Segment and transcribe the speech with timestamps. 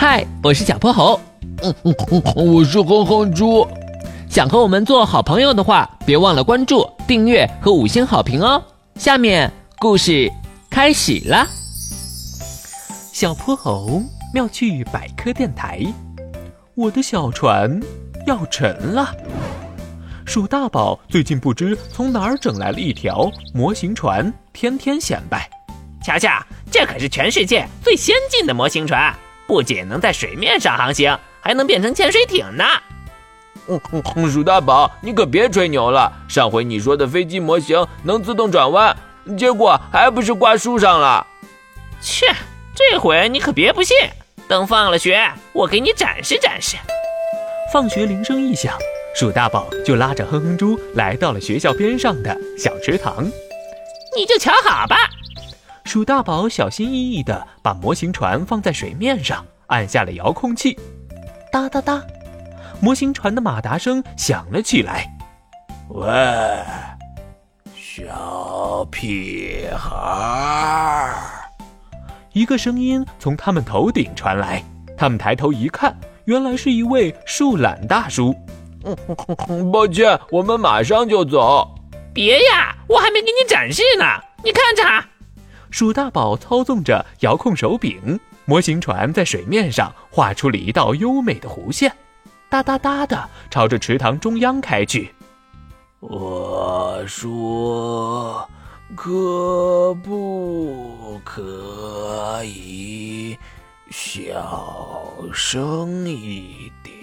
[0.00, 1.20] 嗨，我是小泼猴。
[1.62, 3.68] 嗯嗯嗯，我是哼哼猪。
[4.30, 8.64] 想和我们做好朋友的话，别忘了关注、订阅和五星好评哦。
[8.94, 10.32] 下面故事
[10.70, 11.46] 开始了。
[13.12, 14.02] 小泼猴
[14.32, 15.82] 妙趣百科电台，
[16.74, 17.78] 我的小船
[18.26, 19.14] 要沉了。
[20.24, 25.46] 鼠大宝最近不知从哪儿整来了一条模型船，天天显摆。
[26.02, 29.14] 瞧瞧，这可是全世界最先进的模型船，
[29.50, 32.64] 不仅能在水面上航行，还能变成潜水艇呢。
[33.66, 36.12] 嗯，鼠大宝，你可别吹牛了。
[36.28, 38.96] 上回你说的飞机模型能自动转弯，
[39.36, 41.26] 结果还不是挂树上了。
[42.00, 42.26] 切，
[42.76, 43.96] 这回你可别不信。
[44.46, 46.76] 等放了学，我给你展示展示。
[47.72, 48.78] 放学铃声一响，
[49.16, 53.24] 鼠大宝就拉着哼哼猪来到了学校边上的小池塘。
[54.16, 55.10] 你就瞧好吧。
[55.90, 60.78] 鼠大宝小心翼翼地把模型船放在水面上，按下了遥控器，
[61.50, 62.00] 哒哒哒，
[62.80, 65.04] 模型船的马达声响了起来。
[65.88, 66.08] 喂，
[67.74, 71.12] 小屁孩！
[72.34, 74.62] 一个声音从他们头顶传来，
[74.96, 75.92] 他们抬头一看，
[76.26, 78.32] 原来是一位树懒大叔。
[79.72, 81.68] 抱歉，我们马上就走。
[82.14, 84.04] 别呀，我还没给你展示呢，
[84.44, 85.09] 你看着。
[85.70, 91.92] 鼠大宝操纵着遥控手柄，模型船在水面上画出了一道优美的弧线，
[92.48, 95.14] 哒哒哒的朝着池塘中央开去。
[96.00, 98.48] 我说，
[98.96, 103.38] 可不可以
[103.90, 106.94] 小声一点？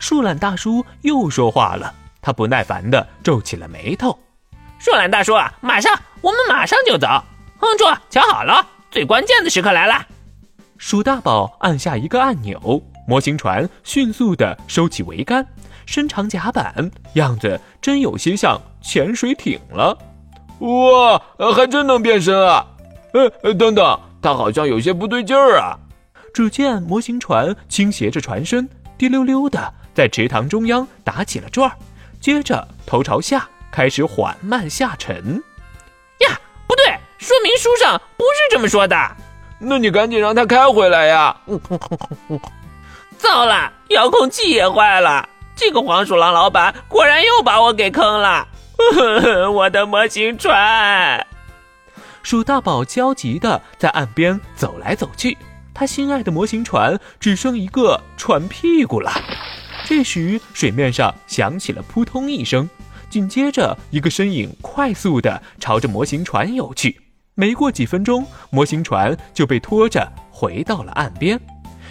[0.00, 4.18] 树懒大叔又说话了，他不耐烦的皱起了眉头。
[4.78, 7.06] 树懒大叔，马上，我们马上就走。
[7.58, 10.06] 哼住，瞧好了，最关键的时刻来了。
[10.76, 15.46] 鼠大宝按下一个按钮，模型船迅速地收起桅杆，
[15.86, 19.98] 伸长甲板，样子真有些像潜水艇了。
[20.60, 21.20] 哇，
[21.52, 22.66] 还真能变身啊！
[23.42, 25.78] 呃，等等，它好像有些不对劲儿啊。
[26.32, 31.76] 只见模型船倾斜着船身，滴溜溜的在池塘中央打起了转儿，
[32.20, 33.48] 接着头朝下。
[33.70, 35.42] 开始缓慢下沉，
[37.18, 38.96] 说明书上不是这么说的。
[39.58, 41.36] 那你赶紧让他开回来呀！
[43.18, 45.28] 糟了，遥控器也坏了。
[45.56, 48.46] 这个黄鼠狼老板果然又把我给坑了。
[49.52, 51.26] 我的模型船，
[52.22, 55.36] 鼠大宝焦急的在岸边走来走去，
[55.74, 59.10] 他心爱的模型船只剩一个船屁股了。
[59.84, 62.70] 这时，水面上响起了扑通一声。
[63.10, 67.00] 紧接着，一个身影快速地朝着模型船游去。
[67.38, 71.40] 没过几分钟，模型船就被拖着回到了岸边。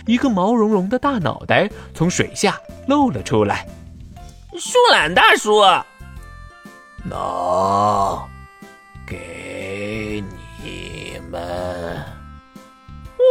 [0.05, 3.65] 一个毛茸茸的大脑袋从水下露了出来。
[4.59, 5.61] 树懒大叔，
[7.05, 8.19] 能
[9.07, 10.21] 给
[10.61, 12.03] 你们？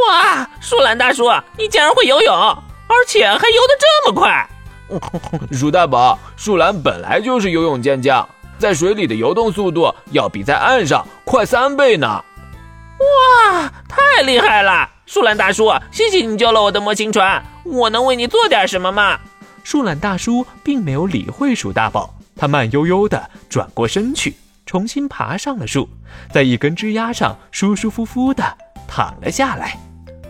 [0.09, 1.25] 哇，树懒大叔，
[1.59, 4.49] 你竟然会游泳，而且还游得这么快！
[5.53, 8.27] 鼠大宝，树懒本来就是游泳健将，
[8.59, 12.07] 在水里的游动速度要比在岸上快三倍呢。
[12.07, 14.89] 哇，太厉害了！
[15.07, 19.19] 树懒大叔，谢谢你救了我的模型船，我能为你做点什么吗？
[19.65, 25.89] 树懒大叔并没有理会鼠大宝，他慢悠悠地转过身去，重新爬上了树，
[26.33, 28.45] 在一根枝丫上舒舒服服地
[28.87, 29.77] 躺了下来。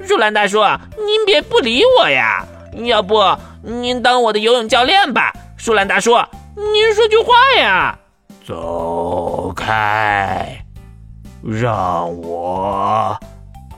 [0.03, 0.63] 树懒大叔，
[0.97, 2.43] 您别不理我呀！
[2.85, 3.23] 要不
[3.63, 6.17] 您当我的游泳教练吧，树懒大叔，
[6.73, 7.99] 您说句话呀！
[8.47, 10.65] 走开，
[11.43, 13.17] 让我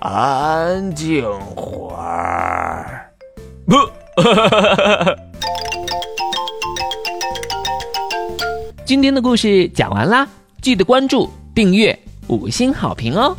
[0.00, 1.24] 安静
[1.54, 3.10] 会儿。
[3.66, 3.74] 不，
[8.84, 10.26] 今天的故事讲完啦，
[10.62, 11.96] 记得关注、订阅、
[12.28, 13.36] 五星好评哦！